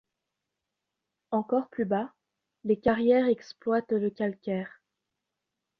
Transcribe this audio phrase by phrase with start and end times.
[1.29, 2.11] Encore plus bas
[2.63, 4.81] les carrières exploitent le calcaire.